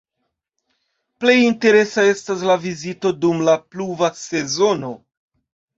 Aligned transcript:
Plej 1.25 1.35
interesa 1.49 2.07
estas 2.15 2.47
la 2.53 2.57
vizito 2.65 3.15
dum 3.27 3.47
la 3.51 3.59
pluva 3.69 4.15
sezono. 4.27 4.97